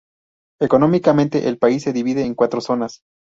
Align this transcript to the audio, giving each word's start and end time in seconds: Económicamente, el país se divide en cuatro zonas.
Económicamente, 0.59 1.47
el 1.47 1.59
país 1.59 1.83
se 1.83 1.93
divide 1.93 2.25
en 2.25 2.33
cuatro 2.33 2.59
zonas. 2.59 3.01